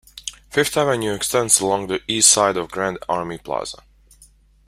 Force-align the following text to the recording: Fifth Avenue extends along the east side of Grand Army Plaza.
Fifth 0.49 0.75
Avenue 0.77 1.13
extends 1.13 1.59
along 1.59 1.85
the 1.85 2.01
east 2.07 2.31
side 2.31 2.57
of 2.57 2.71
Grand 2.71 2.97
Army 3.07 3.37
Plaza. 3.37 3.83